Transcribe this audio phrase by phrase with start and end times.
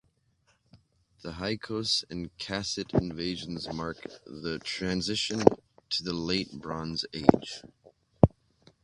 [1.21, 5.43] The Hyksos and Kassite invasions mark the transition
[5.91, 7.61] to the Late Bronze Age.